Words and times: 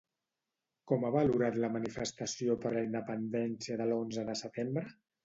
Com 0.91 1.03
ha 1.03 1.11
valorat 1.15 1.59
la 1.63 1.69
manifestació 1.75 2.55
per 2.63 2.71
la 2.77 2.81
independència 2.87 3.79
de 3.83 3.89
l'onze 3.91 4.25
de 4.31 4.37
setembre? 4.41 4.87